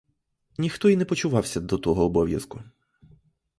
[0.57, 2.63] Ніхто й не почувався до того обов'язку.